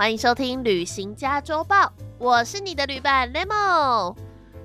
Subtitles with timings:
[0.00, 1.76] 欢迎收听《旅行家周报》，
[2.18, 4.14] 我是你的旅伴 Lemo。《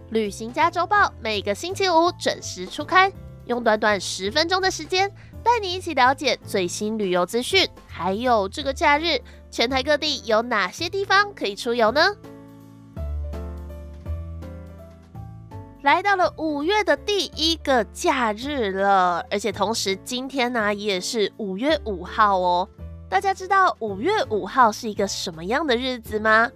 [0.09, 3.11] 旅行家周报》每个星期五准时出刊，
[3.43, 5.11] 用短短十分钟的时间，
[5.43, 9.19] 带你一起了解最新旅游资讯，还有这个假日
[9.51, 12.15] 全台各地有哪些地方可以出游呢？
[15.81, 22.69] 来到了五月的第一个假日了，而且同时今天呢也是五月五号哦。
[23.07, 26.49] 大家知道五月五号是一个什么样的日子吗？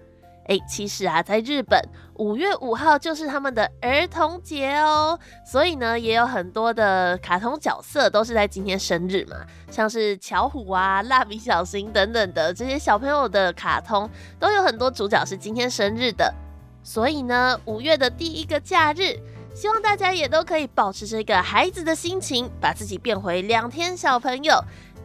[0.47, 1.79] 哎，其实啊，在日本
[2.15, 9.37] 五月五号就是他们的儿童节哦，所以呢，也有很多的卡通角色都是在今天生日嘛，
[9.69, 14.09] 像是巧虎啊、蜡笔小新等等的这些小朋友的卡通，
[14.39, 16.33] 都有很多主角是今天生日的。
[16.81, 19.19] 所以呢，五月的第一个假日，
[19.53, 24.59] 希望大家也都可以保持这个孩子的心情，把自己变回两天小朋友，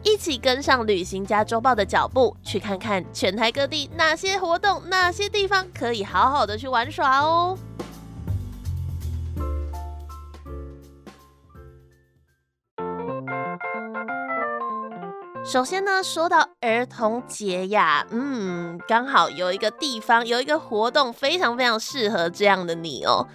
[0.05, 7.57] 一起跟上旅行家周报的脚步，去看看全台各地哪些活动、哪些地方可以好好的去玩耍哦。
[15.43, 23.27] 首先呢，说到儿童节呀，嗯，刚好有一个地方有一个活动，非常非常适合这样的你哦。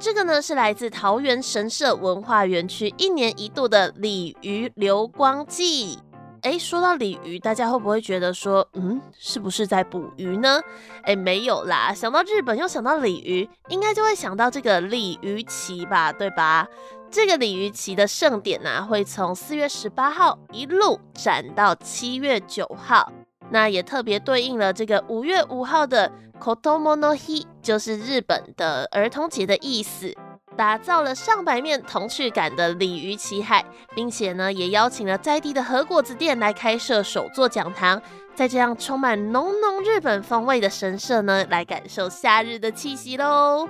[0.00, 5.98] 这个呢是来自桃园神社文化园区一年一度的鲤鱼流光季。
[6.42, 10.60] 哎，说到鲤鱼，大家会不会觉得说，嗯，是不是在捕鱼呢？
[11.02, 16.66] 哎，没有啦，想到日本又想到鲤鱼，应该就会想到这个鲤鱼旗吧，对吧？
[17.10, 23.10] 这个鲤鱼旗的盛典呢，会从四月十八号一路展到七月九号，
[23.50, 30.14] 那也特别对应了这个五月五号的 Kotomo no Hi，就是日本的儿童节的意思。
[30.58, 33.64] 打造了上百面童趣感的鲤鱼旗海，
[33.94, 38.02] 并且呢，也邀请了在地的和果子店来开设首座讲堂，
[38.34, 43.68] 在这样充满浓浓日本风味的神社呢，来感受夏日的气息喽。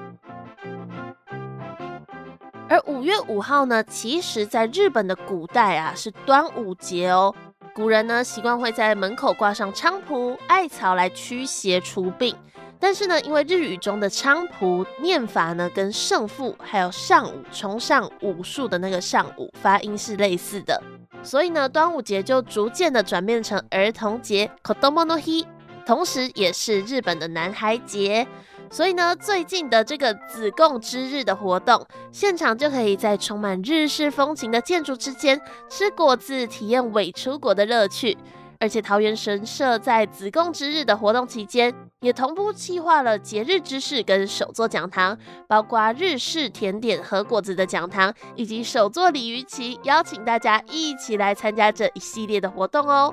[2.71, 7.34] 而五月五号呢，其实在日本的古代啊，是端午节哦。
[7.75, 12.34] 古人呢，习惯会在门口挂上菖蒲、艾草来驱邪除病。
[12.81, 20.81] 但是呢，因为日语中的菖蒲念法呢，跟胜负还有上午崇尚武术的那个上午发音是类似的，
[21.22, 25.44] 所以呢，端午节就逐渐的转变成儿童节 Kodomo no Hi，
[25.84, 28.27] 同时也是日本的男孩节。
[28.71, 35.41] 所以呢，最近的这个子贡之日的活动，现场就可以在充满日式风情的建筑之间
[35.71, 38.16] 吃果子，体验伪出国的乐趣。
[38.60, 53.12] 而且桃园神社在子贡之日的活动期间，也同步企划了节日知识跟手作讲堂，包括日式甜点和果子的讲堂，以及手作鲤鱼旗，邀请大家一起来参加这一系列的活动哦。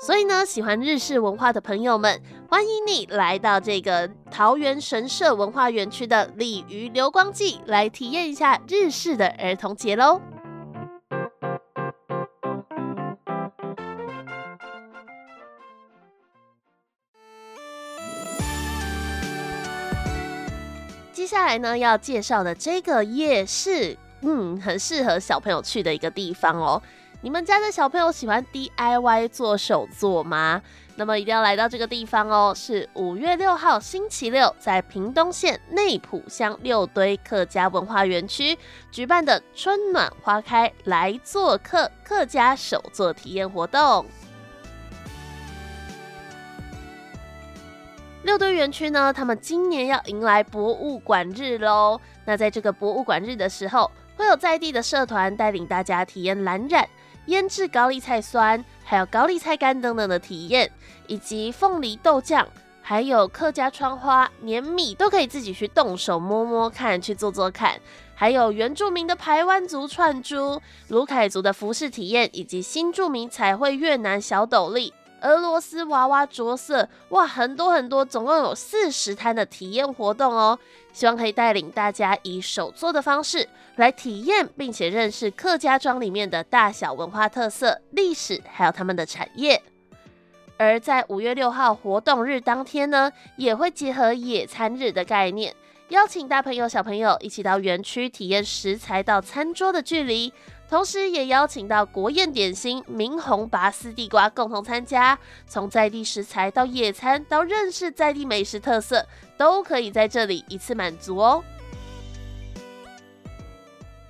[0.00, 10.20] 所以呢，喜欢日式文化的朋友们，欢迎你来到这个桃园神社文化园区的鲤鱼流光季，来体验一下日式的儿童节喽。
[21.30, 26.82] 下来呢，要介绍的这个夜市，嗯，很适合小朋友去的一个地方哦。
[27.22, 30.60] 你们家的小朋友喜欢 DIY 做手作吗？
[30.96, 32.52] 那么一定要来到这个地方哦。
[32.56, 38.58] 是五月六号星期六，在屏东县内埔乡六堆客家文化园区
[38.90, 44.04] 举办的春暖花开来做客客家手作体验活动。
[48.22, 51.98] 六堆园区呢，他们今年要迎来博物馆日喽。
[52.26, 56.86] 那在这个博物馆日的时候，会有在地的社团带领大家体验蓝染、
[57.26, 60.70] 腌制高丽菜酸，还有高丽菜干等等的体验，
[61.06, 62.46] 以及凤梨豆酱，
[62.82, 67.80] 还有客家窗花、黏米，都可以自己去动手摸摸看，去做做看。
[68.14, 74.92] 还有原住民的排湾族串珠、卢凯族的服饰体验，以及新住民彩绘越南小斗笠。
[75.20, 80.58] 俄罗斯娃娃着色，哇，很多很多，总共有四十摊的体验活动哦。
[80.92, 89.62] 希望可以带领大家以手作的方式来体验，并且认识客家庄里面的大小文化特色、历史，还有他们的产业。
[90.56, 95.54] 而在五月六号活动日当天呢，也会结合野餐日的概念，
[95.88, 100.32] 邀请大朋友小朋友一起到园区体验食材到餐桌的距离。
[100.70, 109.04] 同时，也邀请到国宴点心明红拔丝地瓜共同参加，从在地食材到野餐到认识在地美食特色，
[109.36, 111.42] 都可以在这里一次满足哦。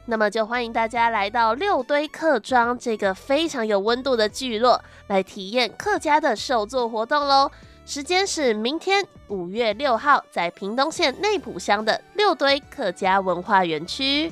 [0.05, 7.51] 那么，就欢迎大家来到六堆客庄这个非常有温度的聚落，来体验客家的手作活动喽。
[7.87, 14.31] 时间是明天五月六号，在屏东县内埔乡的六堆客家文化园区。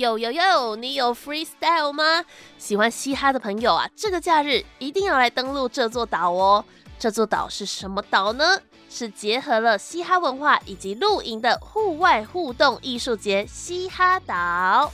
[0.00, 2.24] 有有有，你有 freestyle 吗？
[2.56, 6.64] 喜欢嘻哈的朋友啊，这个假日一定要来登陆这座岛哦。
[6.98, 8.58] 这座岛是什么岛呢？
[8.88, 14.90] 是结合了嘻哈文化以及露营的户外互动艺术节——嘻哈岛。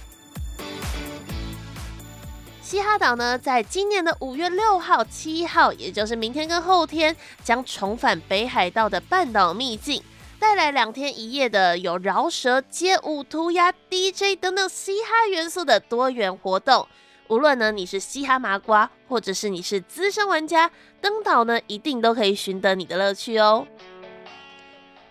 [2.61, 7.15] 嘻哈岛呢，在今年的五月六号、七号，也就是明天跟后天，
[7.45, 10.03] 将重返北海道的半岛秘境。
[10.47, 16.87] 带来两天一夜的有饶舌、街舞、涂鸦、DJ 等等嘻哈元素的多元活动。
[17.27, 20.71] 无论呢你是嘻哈麻瓜，或者是你是资深玩家，
[21.01, 23.67] 登岛呢一定都可以寻得你的乐趣哦。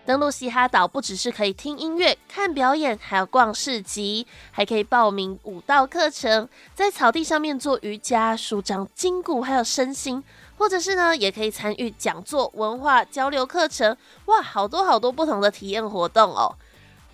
[0.06, 10.24] 登陆嘻哈岛不只是可以听音乐、看表演，还要逛市集，还可以报名舞蹈课程，在草地上面做瑜伽，舒张筋骨还有身心。
[10.58, 16.54] 或者是呢，也可以参与讲座、文化交流课程，哇，好多好多不同的体验活动哦。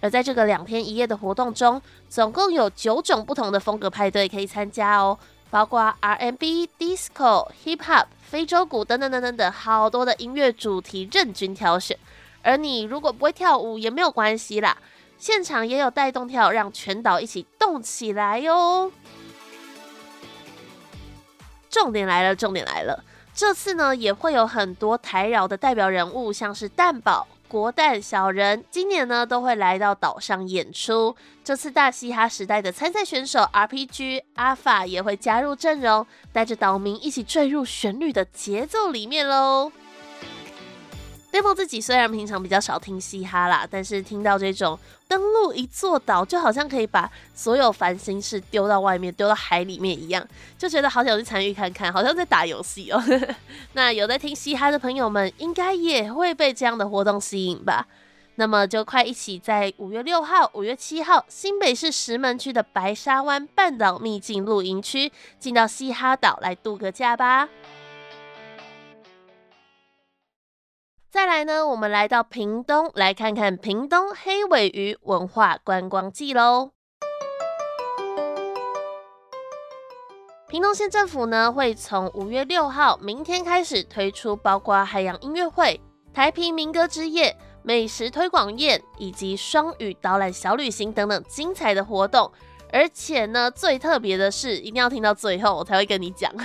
[0.00, 5.18] 而在这个两天一夜的活动中，总共有九种不同的风格派对可以参加哦，
[5.50, 11.96] 包括 R&B、Disco、Hip Hop、非洲鼓等等等等等，好多的音乐主题任君挑选。
[12.42, 14.76] 而你如果不会跳舞也没有关系啦，
[15.18, 18.90] 现场也有带动跳，让全岛一起动起来哟。
[21.70, 23.04] 重点来了，重点来了。
[23.34, 31.16] 这次呢，也会有很多台饶的代表人物，像是蛋宝、国蛋、小人，今年呢都会来到岛上演出。
[31.42, 39.72] 这次大嘻哈时代的参赛选手 RPG 阿法也会加入阵容，带着岛民一起坠入旋律的节奏里面喽。
[41.32, 50.26] 雷蒙自己虽然平常比较少听嘻哈啦，但是听到这种登陆一座岛，就好像可以把所有烦心事丢到外面，丢到海里面一样，
[50.58, 53.02] 就觉得好想去参与看看，好像在打游戏哦。
[53.72, 57.86] 那有在听嘻哈的朋友们，应该也会被这样的活动吸引吧？
[58.36, 67.48] 那么就快一起在五月六号、五月七号，新北市石门区的白沙湾半岛秘境露营区，进到嘻哈岛来度个假吧。
[71.12, 76.70] 再来呢，我们来到屏东，来看看屏东黑尾鱼文化观光季喽。
[80.48, 85.78] 屏东县政府呢，会从五月六号明天开始推出包括海洋音乐会、
[86.14, 92.32] 台平民歌之夜、美食推广宴以及双语导览小旅行等等精彩的活动。
[92.72, 96.32] 而且呢，最特别的是，一定要听到最后我才会跟你讲。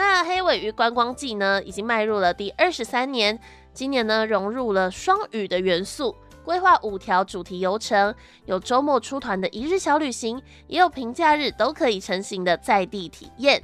[0.00, 3.38] 那黑尾鱼观光季呢，已经迈入了第二十三年。
[3.74, 8.14] 今年呢，融入了双语的元素，规划五条主题游程，
[8.46, 13.62] 有周末出团的一日小旅行，也有平假日都可以成行的在地体验。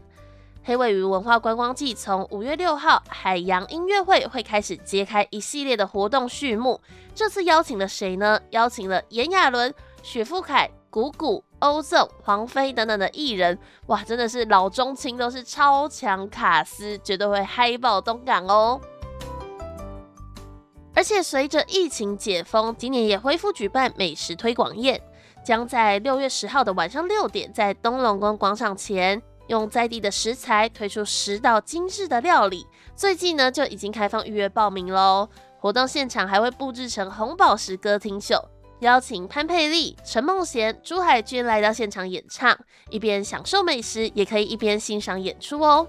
[0.63, 6.79] 黑尾鱼文化观光季从五月六号海洋音乐会会开始揭开一系列的活动序幕。
[7.15, 8.39] 这次邀请了谁呢？
[8.51, 10.71] 邀请了炎亚纶、许富凯。
[10.97, 18.81] 谷谷、欧纵、黄飞等等的艺人，哇，真的是老中青都是超强卡司，绝对会嗨爆东港哦！
[20.95, 24.99] 而且随着疫情解封，今年也恢复举办美食推广宴，
[25.45, 32.67] 将在六月十号的晚上六点，在东龙宫广场前，用在地的食材推出十道精致的料理。
[32.95, 35.29] 最近呢，就已经开放预约报名喽！
[35.59, 38.43] 活动现场还会布置成红宝石歌厅秀。
[38.81, 42.59] 邀请潘佩丽、陈梦贤、朱海军来到现场演唱，
[42.91, 45.87] 一边享受美食，也可以一边欣赏演出哦。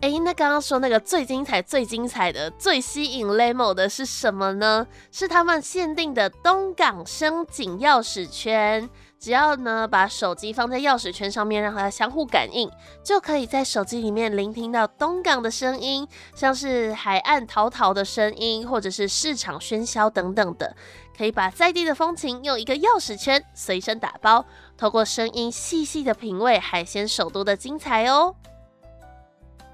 [0.00, 4.86] 哎，那刚刚说那个最精彩、最精彩的、最吸引 Lemo 的是什么呢？
[5.10, 8.88] 是他们限定的东港生井钥匙圈。
[9.20, 12.70] 只要呢把手机放在钥匙圈上面，让它相互感应，
[13.04, 20.74] 就可以在手机里面聆听到东港的声音，像是海岸滔滔的声音，或者是市场喧嚣等等的。
[21.18, 24.42] 可以把在地的风情用一个钥匙圈随身打包，
[24.78, 28.34] 透过声音细细的品味海鲜首都的精彩哦。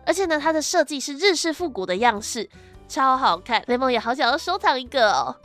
[0.04, 2.50] 而且呢，它的设计是日式复古的样式，
[2.88, 5.36] 超好看，雷蒙也好想要收藏一个哦。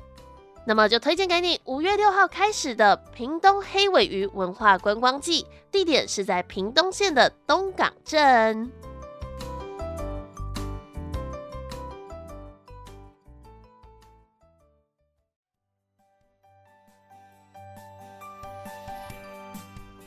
[0.63, 8.71] 那么就推荐给你，五月六号开始的屏东黑尾鱼文化观光季，地点是在屏东县的东港镇。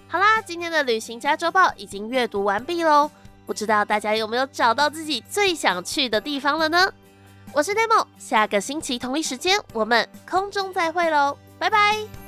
[0.06, 3.10] 好啦，今天的旅行家周报已经阅读完毕喽。
[3.44, 6.90] 不知道大家有没有找到自己最想去的地方了呢？
[7.52, 12.23] 我是 Demo，下个星期同一时间我们空中再会喽，拜拜。